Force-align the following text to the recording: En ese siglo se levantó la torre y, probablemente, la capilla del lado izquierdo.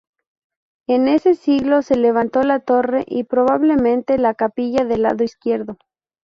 En 0.87 1.07
ese 1.07 1.35
siglo 1.35 1.83
se 1.83 1.95
levantó 1.95 2.41
la 2.41 2.59
torre 2.61 3.03
y, 3.07 3.23
probablemente, 3.25 4.17
la 4.17 4.33
capilla 4.33 4.83
del 4.83 5.03
lado 5.03 5.23
izquierdo. 5.23 5.77